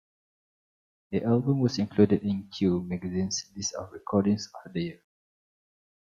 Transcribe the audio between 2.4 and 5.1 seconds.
"Q" magazine's list of recordings of the year.